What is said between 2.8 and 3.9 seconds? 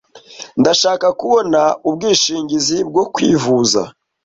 bwo kwivuza.